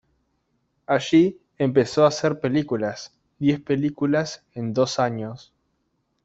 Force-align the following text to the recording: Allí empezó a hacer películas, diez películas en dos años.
Allí 0.87 1.39
empezó 1.59 2.03
a 2.03 2.07
hacer 2.07 2.39
películas, 2.39 3.13
diez 3.37 3.59
películas 3.61 4.43
en 4.55 4.73
dos 4.73 4.97
años. 4.97 5.53